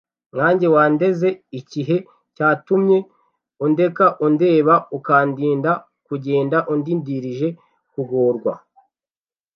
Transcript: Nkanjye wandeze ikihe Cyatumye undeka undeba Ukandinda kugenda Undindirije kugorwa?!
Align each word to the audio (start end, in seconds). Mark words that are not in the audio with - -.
Nkanjye 0.33 0.67
wandeze 0.75 1.29
ikihe 1.59 1.95
Cyatumye 2.35 2.97
undeka 3.65 4.05
undeba 4.25 4.75
Ukandinda 4.97 5.71
kugenda 6.07 6.57
Undindirije 6.73 7.47
kugorwa?! 7.93 8.53